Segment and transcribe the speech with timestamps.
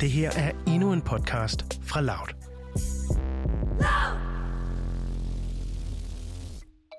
[0.00, 2.30] Det her er endnu en podcast fra Loud.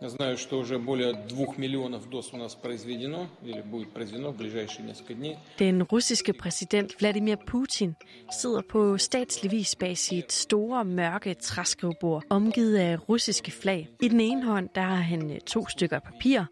[0.01, 4.38] Я знаю, что уже более двух миллионов доз у нас произведено или будет произведено в
[4.38, 5.37] ближайшие несколько дней.
[5.58, 7.96] Den russiske præsident Vladimir Putin
[8.31, 13.89] sidder på statslig vis bag sit store, mørke træskrivebord, omgivet af russiske flag.
[14.01, 16.45] I den ene hånd, der har han øh, to stykker papir,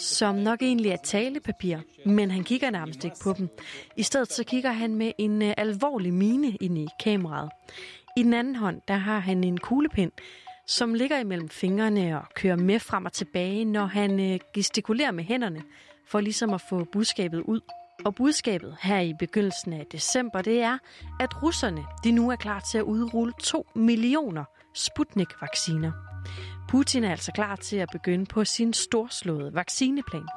[0.00, 3.48] som nok egentlig er talepapir, men han kigger nærmest ikke på dem.
[3.96, 7.50] I stedet så kigger han med en øh, alvorlig mine ind i kameraet.
[8.16, 10.12] I den anden hånd, der har han en kuglepind,
[10.66, 15.24] som ligger imellem fingrene og kører med frem og tilbage, når han øh, gestikulerer med
[15.24, 15.62] hænderne,
[16.08, 17.60] for ligesom at få budskabet ud.
[18.04, 20.78] Og budskabet her i begyndelsen af december, det er,
[21.20, 24.44] at russerne de nu er klar til at udrulle 2 millioner
[24.74, 25.92] Sputnik-vacciner.
[26.70, 30.28] Putin er altså klar til at begynde på sin storslåede vaccineplan.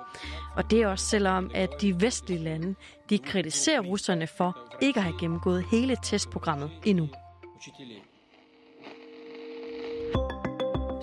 [0.56, 2.76] Og det er også selvom, at de vestlige lande
[3.10, 7.10] de kritiserer russerne for ikke at have gennemgået hele testprogrammet endnu.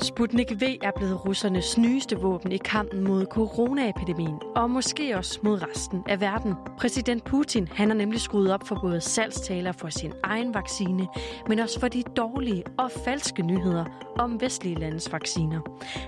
[0.02, 5.62] Sputnik V er blevet russernes nyeste våben i kampen mod coronaepidemien, og måske også mod
[5.62, 6.54] resten af verden.
[6.78, 11.08] Præsident Putin han har nemlig skruet op for både salgstaler for sin egen vaccine,
[11.48, 13.84] men også for de dårlige og falske nyheder
[14.18, 15.60] om vestlige landes vacciner.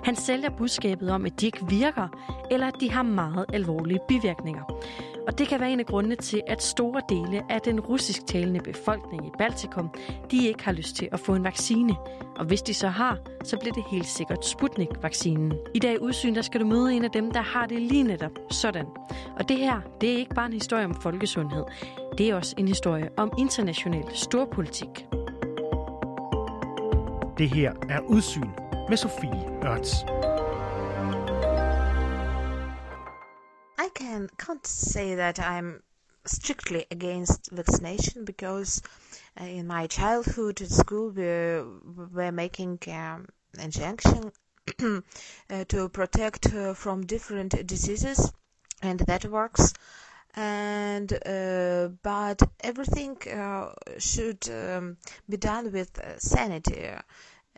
[0.05, 2.09] Han sælger budskabet om, at de ikke virker,
[2.51, 4.63] eller at de har meget alvorlige bivirkninger.
[5.27, 9.27] Og det kan være en af grundene til, at store dele af den russisktalende befolkning
[9.27, 9.91] i Baltikum,
[10.31, 11.97] de ikke har lyst til at få en vaccine.
[12.37, 15.53] Og hvis de så har, så bliver det helt sikkert Sputnik-vaccinen.
[15.75, 18.03] I dag i udsyn, der skal du møde en af dem, der har det lige
[18.03, 18.87] netop sådan.
[19.39, 21.65] Og det her, det er ikke bare en historie om folkesundhed.
[22.19, 25.07] Det er også en historie om international storpolitik.
[27.39, 28.49] Det her er Udsyn
[28.89, 30.22] med Sofie Ørts.
[34.23, 35.83] I can can't say that I'm
[36.27, 38.81] strictly against vaccination because
[39.41, 43.27] uh, in my childhood at school we were making um,
[43.59, 44.31] injection
[45.51, 48.33] uh, to protect from different diseases,
[48.81, 49.75] and that works.
[50.37, 56.91] And uh, but everything uh, should um, be done with uh, sanity.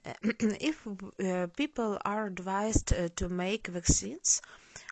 [0.41, 0.87] if
[1.23, 4.41] uh, people are advised to make vaccines,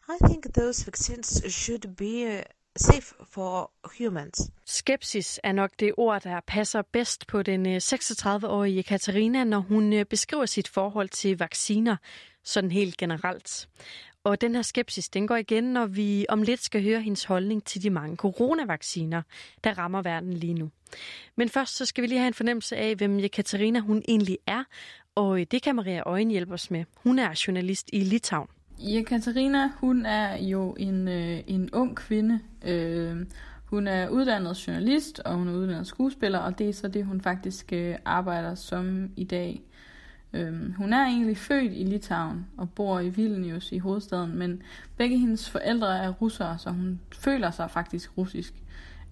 [0.08, 2.42] I think those vaccines should be uh,
[2.76, 4.50] safe for humans.
[4.66, 9.92] Skepsis er nok det ord, der passer bedst på den uh, 36-årige Katarina, når hun
[9.92, 11.96] uh, beskriver sit forhold til vacciner
[12.44, 13.68] sådan helt generelt.
[14.24, 17.64] Og den her skepsis, den går igen, når vi om lidt skal høre hendes holdning
[17.64, 19.22] til de mange coronavacciner,
[19.64, 20.70] der rammer verden lige nu.
[21.36, 24.64] Men først så skal vi lige have en fornemmelse af, hvem Katarina hun egentlig er,
[25.14, 26.84] og det kan Maria Øjen hjælpe os med.
[26.96, 28.48] Hun er journalist i Litauen.
[28.78, 32.40] Ja, Katarina, hun er jo en, øh, en ung kvinde.
[32.64, 33.26] Øh,
[33.64, 37.20] hun er uddannet journalist, og hun er uddannet skuespiller, og det er så det, hun
[37.20, 39.62] faktisk øh, arbejder som i dag.
[40.32, 44.62] Øh, hun er egentlig født i Litauen og bor i Vilnius i hovedstaden, men
[44.96, 48.54] begge hendes forældre er russere, så hun føler sig faktisk russisk.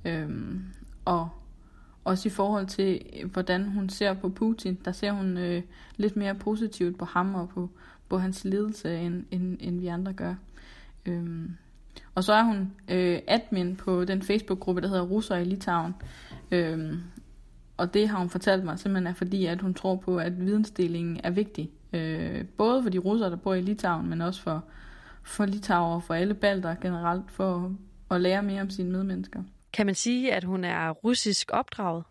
[0.05, 0.31] Øh,
[1.05, 1.29] og
[2.05, 5.63] også i forhold til, øh, hvordan hun ser på Putin, der ser hun øh,
[5.97, 7.71] lidt mere positivt på ham og på,
[8.11, 10.35] på hans ledelse, end, end, end vi andre gør.
[11.07, 11.57] Øhm,
[12.15, 15.95] og så er hun øh, admin på den Facebook-gruppe, der hedder Russer i Litauen.
[16.51, 17.01] Øhm,
[17.77, 21.21] og det har hun fortalt mig simpelthen er fordi, at hun tror på, at vidensdelingen
[21.25, 21.71] er vigtig.
[21.93, 24.65] Øh, både for de russere, der bor i Litauen, men også for,
[25.23, 27.73] for Litauer og for alle balder generelt, for
[28.11, 29.43] at lære mere om sine medmennesker.
[29.73, 32.05] Kan man sige, at hun er russisk opdraget?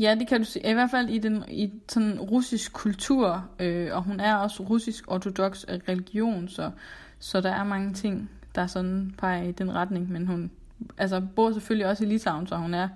[0.00, 0.70] Ja, det kan du sige.
[0.70, 5.04] I hvert fald i den i sådan russisk kultur, øh, og hun er også russisk
[5.10, 6.70] ortodox religion, så,
[7.18, 10.50] så der er mange ting, der sådan peger i den retning, men hun
[10.98, 12.88] altså, bor selvfølgelig også i Litauen, så hun er,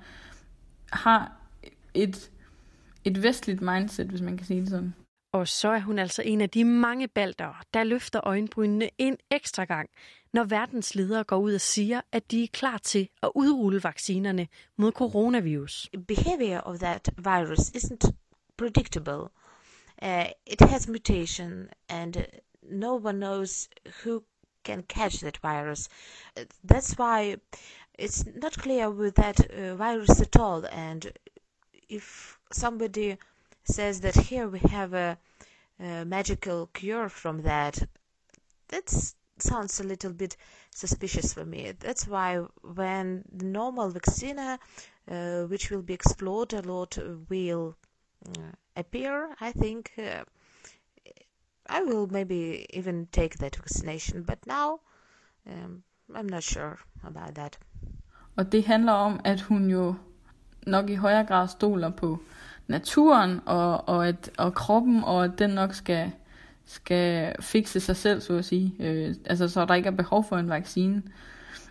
[0.92, 1.36] har
[1.94, 2.30] et,
[3.04, 4.94] et vestligt mindset, hvis man kan sige det sådan.
[5.34, 9.64] Og så er hun altså en af de mange balder, der løfter øjenbrynene en ekstra
[9.64, 9.90] gang,
[10.32, 14.48] når verdens ledere går ud og siger, at de er klar til at udrulle vaccinerne
[14.76, 15.90] mod coronavirus.
[16.08, 18.10] Behavior of that virus isn't
[18.56, 19.22] predictable.
[20.02, 22.14] Uh, it has mutation, and
[22.62, 23.68] no one knows
[24.04, 24.22] who
[24.64, 25.88] can catch that virus.
[26.72, 27.36] That's why
[27.98, 30.64] it's not clear with that uh, virus at all.
[30.72, 31.06] And
[31.88, 33.16] if somebody
[33.64, 35.18] says that here we have a,
[35.80, 37.82] a magical cure from that,
[38.68, 40.36] that sounds a little bit
[40.70, 41.72] suspicious for me.
[41.78, 44.58] That's why when the normal vaccine, uh,
[45.48, 47.76] which will be explored a lot, will
[48.26, 50.24] uh, appear, I think uh,
[51.68, 54.22] I will maybe even take that vaccination.
[54.22, 54.80] But now,
[55.46, 55.82] um,
[56.14, 57.58] I'm not sure about that.
[58.36, 59.94] Og det handler om, at hun jo
[60.66, 62.18] nok i højere grad stoler på
[62.68, 66.10] naturen og, og, at, og kroppen, og at den nok skal,
[66.66, 68.74] skal fikse sig selv, så at sige.
[68.80, 71.02] Øh, altså, så der ikke er behov for en vaccine.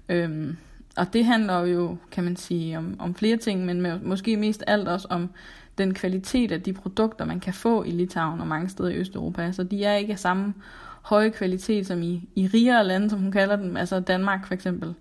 [0.10, 0.58] Øhm,
[0.98, 4.64] og det handler jo, kan man sige, om, om flere ting, men med, måske mest
[4.68, 5.30] alt også om
[5.78, 9.52] den kvalitet af de produkter, man kan få i Litauen og mange steder i Østeuropa.
[9.52, 10.54] Så de er ikke af samme
[11.02, 14.94] høje kvalitet som i, i rigere lande, som hun kalder dem, altså Danmark for eksempel.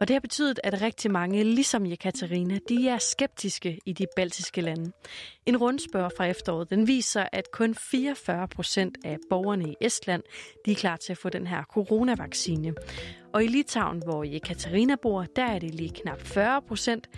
[0.00, 4.60] Og det har betydet, at rigtig mange, ligesom Jekaterina, de er skeptiske i de baltiske
[4.60, 4.92] lande.
[5.46, 10.22] En rundspørg fra efteråret, den viser, at kun 44 procent af borgerne i Estland,
[10.66, 12.74] de er klar til at få den her coronavaccine.
[13.32, 17.08] Og i Litauen, hvor Jekaterina bor, der er det lige knap 40 procent,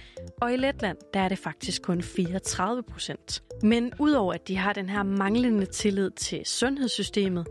[0.40, 3.42] og i Letland, der er det faktisk kun 34 procent.
[3.62, 7.46] Men udover at de har den her manglende tillid til sundhedssystemet,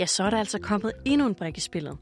[0.00, 1.98] ja, så er der altså kommet endnu en brik i spillet.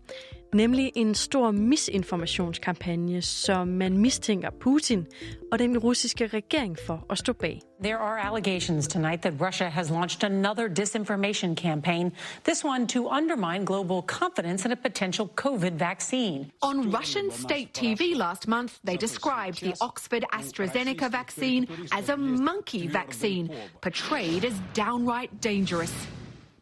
[0.55, 5.07] Nemlig en stor misinformationskampagne, som man mistænker Putin
[5.53, 7.61] og den russiske regering for at stå bag.
[7.83, 12.13] There are allegations tonight that Russia has launched another disinformation campaign,
[12.45, 16.51] this one to undermine global confidence in a potential COVID vaccine.
[16.63, 22.87] On Russian state TV last month, they described the Oxford AstraZeneca vaccine as a monkey
[22.87, 23.51] vaccine,
[23.83, 26.16] portrayed as downright dangerous.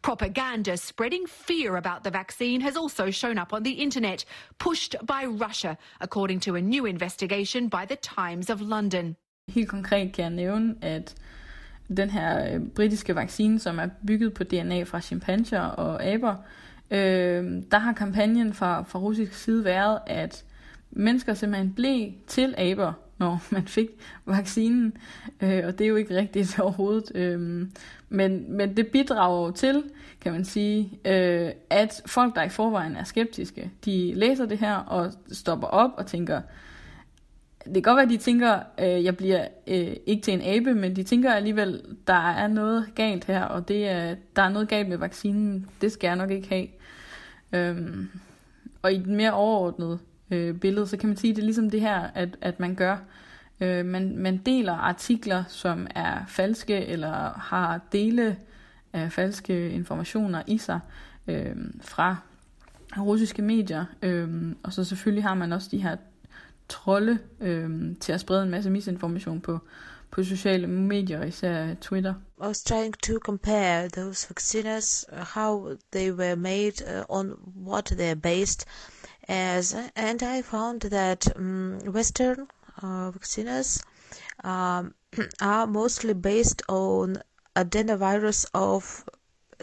[0.05, 4.25] Propaganda spreading fear about the vaccine has also shown up on the internet,
[4.59, 9.15] pushed by Russia, according to a new investigation by the Times of London.
[9.49, 11.15] Helt konkret kan jeg nævne, at
[11.97, 16.35] den her øh, britiske vaccine, som er bygget på DNA fra chimpanser og aber,
[16.91, 20.43] øh, der har kampagnen fra, fra russisk side været, at
[20.91, 23.89] mennesker simpelthen blev til aber, når man fik
[24.25, 24.97] vaccinen,
[25.41, 27.11] øh, og det er jo ikke rigtigt overhovedet.
[27.15, 27.67] Øh,
[28.09, 29.83] men, men det bidrager jo til,
[30.21, 34.75] kan man sige, øh, at folk, der i forvejen er skeptiske, de læser det her
[34.75, 36.41] og stopper op og tænker,
[37.65, 40.73] det kan godt være, at de tænker, øh, jeg bliver øh, ikke til en abe,
[40.73, 44.67] men de tænker alligevel, der er noget galt her, og det er, der er noget
[44.67, 45.69] galt med vaccinen.
[45.81, 46.67] Det skal jeg nok ikke have.
[47.53, 48.09] Øhm,
[48.81, 49.99] og i den mere overordnede
[50.31, 52.75] øh, billede, så kan man sige, at det er ligesom det her, at, at man
[52.75, 52.97] gør.
[53.61, 58.37] Øh, man, man deler artikler, som er falske, eller har dele
[58.93, 60.79] af falske informationer i sig
[61.27, 62.15] øh, fra
[62.97, 63.85] russiske medier.
[64.01, 65.95] Øh, og så selvfølgelig har man også de her
[66.69, 69.59] trolde øh, til at sprede en masse misinformation på,
[70.15, 72.13] på sociale medier, især Twitter.
[72.41, 77.25] I was trying to compare those vaccines, how they were made, uh, on
[77.65, 78.65] what they're based
[79.27, 82.47] as, and I found that um, Western
[82.83, 83.83] uh, vaccines
[84.43, 84.93] um,
[85.41, 87.17] are mostly based on
[87.55, 89.03] adenovirus of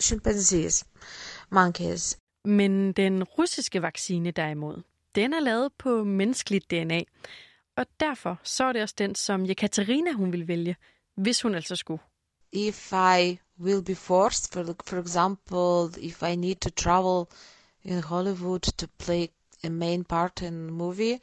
[0.01, 0.85] chimpanzees,
[1.51, 2.17] monkeys.
[2.45, 4.83] Men den russiske vaccine derimod,
[5.15, 7.01] den er lavet på menneskeligt DNA.
[7.77, 10.77] Og derfor så er det også den, som Jekaterina hun vil vælge,
[11.17, 12.03] hvis hun altså skulle.
[12.53, 17.27] If I will be forced, for, for example, if I need to travel
[17.85, 19.27] in Hollywood to play
[19.65, 21.19] a main part in a movie,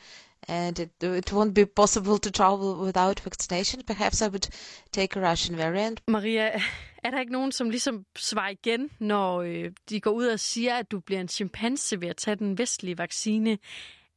[0.48, 4.50] and it, it won't be possible to travel without vaccination, perhaps I would
[4.92, 6.02] take a Russian variant.
[6.08, 6.62] Maria,
[7.04, 10.76] er der ikke nogen, som ligesom svarer igen, når øh, de går ud og siger,
[10.76, 13.58] at du bliver en chimpanse ved at tage den vestlige vaccine?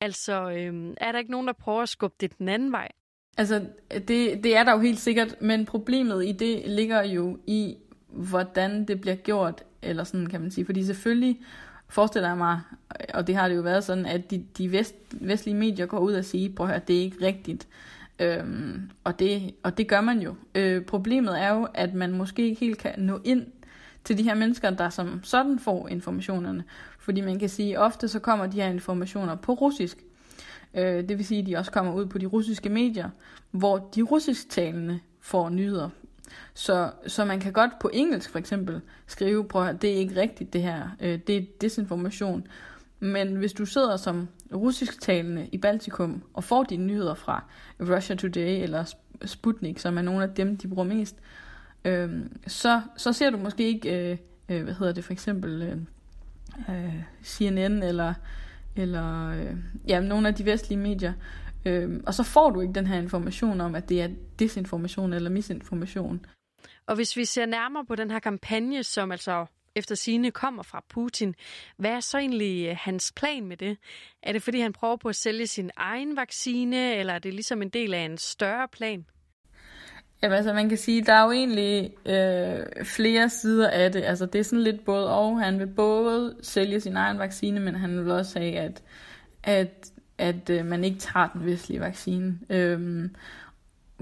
[0.03, 2.89] Altså, øh, er der ikke nogen, der prøver at skubbe det den anden vej?
[3.39, 7.77] Altså, det, det er der jo helt sikkert, men problemet i det ligger jo i,
[8.09, 10.65] hvordan det bliver gjort, eller sådan kan man sige.
[10.65, 11.41] Fordi selvfølgelig
[11.89, 12.61] forestiller jeg mig,
[13.15, 16.13] og det har det jo været sådan, at de, de vest, vestlige medier går ud
[16.13, 17.69] og siger, prøv at høre, det er ikke rigtigt.
[18.19, 20.35] Øhm, og, det, og det gør man jo.
[20.55, 23.47] Øh, problemet er jo, at man måske ikke helt kan nå ind
[24.05, 26.65] til de her mennesker, der som sådan får informationerne.
[27.03, 29.99] Fordi man kan sige, at ofte så kommer de her informationer på russisk.
[30.75, 33.11] Øh, det vil sige, at de også kommer ud på de russiske medier,
[33.51, 35.89] hvor de russisktalende får nyheder.
[36.55, 40.21] Så, så man kan godt på engelsk for eksempel skrive, prøv at det er ikke
[40.21, 42.47] rigtigt det her, øh, det er desinformation.
[43.01, 47.45] Men hvis du sidder som russisktalende i Baltikum og får dine nyheder fra
[47.81, 48.95] Russia Today eller
[49.25, 51.17] Sputnik, som er nogle af dem, de bruger mest,
[51.85, 52.11] øh,
[52.47, 54.19] så, så ser du måske ikke, øh,
[54.49, 55.77] øh, hvad hedder det for eksempel, øh,
[56.69, 58.15] øh CNN eller,
[58.77, 59.57] eller øh,
[59.89, 61.13] ja, nogle af de vestlige medier,
[61.65, 65.31] øh, og så får du ikke den her information om, at det er desinformation eller
[65.31, 66.27] misinformation.
[66.87, 70.85] Og hvis vi ser nærmere på den her kampagne, som altså efter sine kommer fra
[70.89, 71.35] Putin.
[71.77, 73.79] Hvad er så egentlig øh, hans plan med det?
[74.23, 77.63] Er det fordi, han prøver på at sælge sin egen vaccine, eller er det ligesom
[77.63, 79.07] en del af en større plan?
[80.23, 84.03] Jamen altså man kan sige, der er jo egentlig øh, flere sider af det.
[84.03, 85.41] Altså det er sådan lidt både og.
[85.41, 88.83] Han vil både sælge sin egen vaccine, men han vil også have, at,
[89.43, 92.39] at, at øh, man ikke tager den vestlige vaccine.
[92.51, 93.15] Øhm,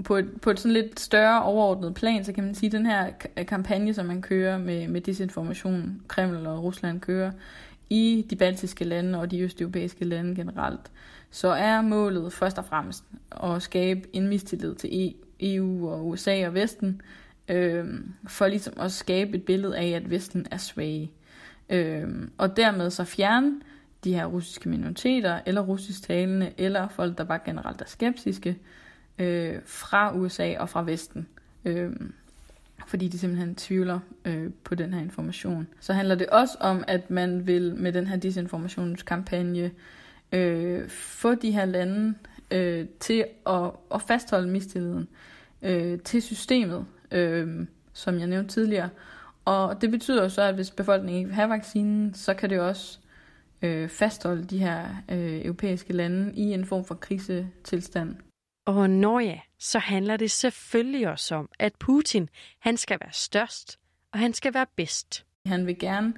[0.03, 2.85] på et, på et sådan lidt større overordnet plan, så kan man sige, at den
[2.85, 7.31] her øh, kampagne, som man kører med, med disinformation, Kreml og Rusland kører,
[7.89, 10.91] i de baltiske lande og de østeuropæiske lande generelt,
[11.31, 13.03] så er målet først og fremmest
[13.43, 17.01] at skabe en mistillid til e EU og USA og Vesten,
[17.47, 17.85] øh,
[18.27, 21.11] for ligesom at skabe et billede af, at Vesten er svage.
[21.69, 22.07] Øh,
[22.37, 23.61] og dermed så fjerne
[24.03, 28.57] de her russiske minoriteter, eller russisk talende, eller folk, der bare generelt er skeptiske,
[29.19, 31.27] øh, fra USA og fra Vesten.
[31.65, 31.91] Øh,
[32.87, 35.67] fordi de simpelthen tvivler øh, på den her information.
[35.79, 39.71] Så handler det også om, at man vil med den her disinformationskampagne
[40.31, 42.13] øh, få de her lande
[42.51, 45.07] øh, til at, at fastholde mistilliden
[45.61, 48.89] øh, til systemet, øh, som jeg nævnte tidligere.
[49.45, 52.59] Og det betyder jo så, at hvis befolkningen ikke vil have vaccinen, så kan det
[52.59, 52.99] også
[53.61, 58.15] øh, fastholde de her øh, europæiske lande i en form for krisetilstand.
[58.65, 62.29] Og når ja, så handler det selvfølgelig også om, at Putin,
[62.59, 63.79] han skal være størst,
[64.13, 65.25] og han skal være bedst.
[65.45, 66.13] Han vil gerne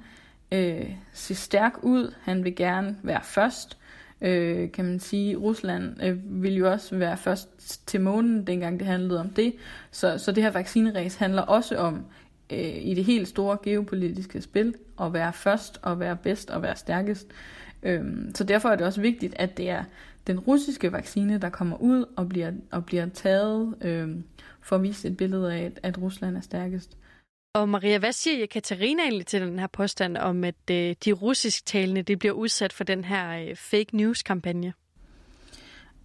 [0.52, 3.78] øh, se stærk ud, han vil gerne være først,
[4.24, 5.36] øh, kan man sige.
[5.36, 7.48] Rusland øh, vil jo også være først
[7.86, 9.54] til månen, dengang det handlede om det.
[9.90, 12.04] Så, så det her vaccineræs handler også om,
[12.52, 16.76] øh, i det helt store geopolitiske spil, at være først, og være bedst, og være
[16.76, 17.26] stærkest.
[17.82, 18.04] Øh,
[18.34, 19.84] så derfor er det også vigtigt, at det er
[20.26, 24.08] den russiske vaccine, der kommer ud og bliver, og bliver taget øh,
[24.60, 26.96] for at vise et billede af, at Rusland er stærkest.
[27.54, 32.02] Og Maria, hvad siger Katarina egentlig til den her påstand om, at øh, de russisktalende
[32.02, 34.72] det bliver udsat for den her øh, fake news-kampagne?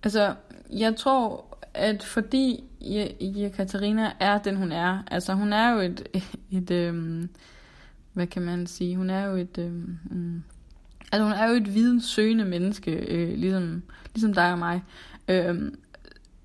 [0.03, 0.35] Altså,
[0.69, 2.63] jeg tror, at fordi
[3.55, 7.29] Katarina er den, hun er, altså hun er jo et, et, et øhm,
[8.13, 10.43] hvad kan man sige, hun er jo et, øhm,
[11.11, 14.83] altså hun er jo et videnssøgende menneske, øh, ligesom, ligesom dig og mig.
[15.27, 15.71] Øh,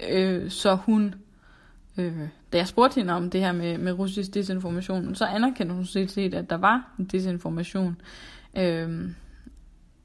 [0.08, 1.14] øh, så hun,
[1.96, 5.86] øh, da jeg spurgte hende om det her med, med russisk desinformation, så anerkendte hun
[5.86, 7.96] set set, at der var en desinformation.
[8.56, 9.10] Øh,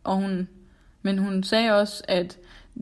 [0.03, 0.47] og hun,
[1.01, 2.37] men hun sagde også, at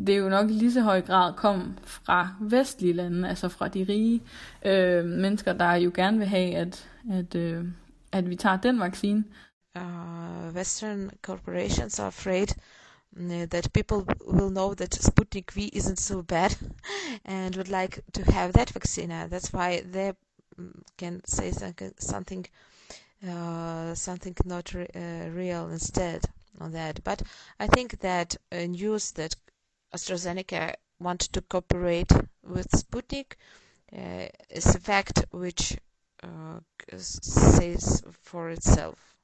[0.06, 3.86] det jo nok i lige så høj grad kom fra vestlige lande, altså fra de
[3.90, 4.22] rige
[4.66, 7.66] øh, mennesker, der jo gerne vil have, at, at, øh,
[8.12, 9.24] at vi tager den vaccine.
[9.76, 12.48] Uh, Western corporations are afraid
[13.18, 16.56] that people will know that Sputnik V isn't so bad
[17.26, 19.10] and would like to have that vaccine.
[19.10, 20.14] That's why they
[20.60, 22.46] mm, can say something,
[23.28, 26.26] uh, something not re uh, real instead
[26.60, 27.04] on that.
[27.04, 27.24] But
[27.60, 29.36] I think that news that
[29.94, 32.12] AstraZeneca want to cooperate
[32.44, 33.34] with Sputnik
[33.96, 35.78] uh, is a fact which
[36.24, 36.60] uh,
[36.98, 39.17] says for itself.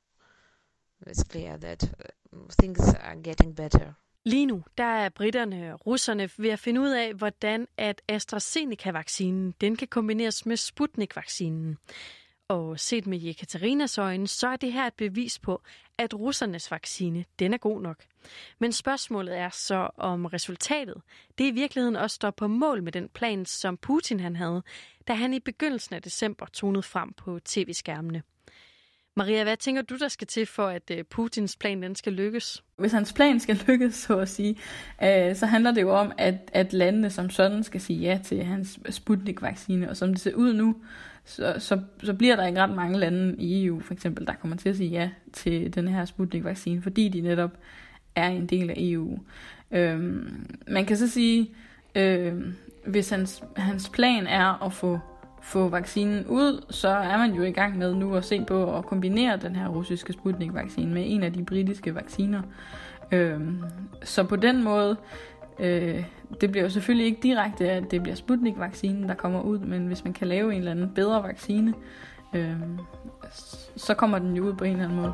[1.08, 3.94] It's clear that uh, things are getting better.
[4.26, 9.54] Lige nu der er britterne og russerne ved at finde ud af, hvordan at AstraZeneca-vaccinen
[9.62, 11.78] den kan kombineres med Sputnik-vaccinen.
[12.48, 15.62] Og set med Jekaterinas øjne, så er det her et bevis på,
[15.98, 18.04] at russernes vaccine, den er god nok.
[18.60, 21.02] Men spørgsmålet er så, om resultatet,
[21.38, 24.64] det i virkeligheden også står på mål med den plan, som Putin han havde,
[25.08, 28.24] da han i begyndelsen af december tonede frem på tv-skærmene.
[29.16, 32.64] Maria, hvad tænker du, der skal til for, at øh, Putins plan den skal lykkes?
[32.78, 34.56] Hvis hans plan skal lykkes, så at sige,
[35.04, 38.44] øh, så handler det jo om, at, at landene som sådan skal sige ja til
[38.44, 39.90] hans Sputnik-vaccine.
[39.90, 40.76] Og som det ser ud nu,
[41.26, 44.58] så, så, så bliver der ikke ret mange lande i EU, for eksempel, der kommer
[44.58, 47.52] til at sige ja til den her Sputnik-vaccine, fordi de netop
[48.16, 49.20] er en del af EU.
[49.72, 50.00] Øh,
[50.68, 51.52] man kan så sige,
[51.96, 52.34] øh,
[52.86, 55.00] hvis hans, hans plan er at få
[55.44, 58.86] få vaccinen ud, så er man jo i gang med nu at se på at
[58.86, 62.42] kombinere den her russiske Sputnik-vaccine med en af de britiske vacciner.
[63.12, 63.64] Øhm,
[64.04, 64.98] så på den måde,
[65.60, 66.04] øh,
[66.42, 70.04] det bliver jo selvfølgelig ikke direkte, at det bliver Sputnik-vaccinen, der kommer ud, men hvis
[70.04, 71.74] man kan lave en eller anden bedre vaccine,
[72.34, 72.58] øh,
[73.76, 75.14] så kommer den jo ud på en eller anden måde.